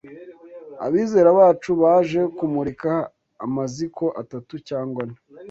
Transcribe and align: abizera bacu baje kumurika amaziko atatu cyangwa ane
abizera 0.85 1.29
bacu 1.39 1.71
baje 1.81 2.21
kumurika 2.37 2.91
amaziko 3.45 4.03
atatu 4.21 4.53
cyangwa 4.67 5.01
ane 5.05 5.17